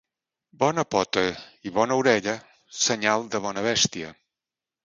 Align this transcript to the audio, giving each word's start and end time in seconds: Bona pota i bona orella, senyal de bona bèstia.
Bona 0.63 0.85
pota 0.95 1.23
i 1.71 1.75
bona 1.77 1.99
orella, 2.05 2.35
senyal 2.87 3.29
de 3.37 3.43
bona 3.47 3.67
bèstia. 3.71 4.11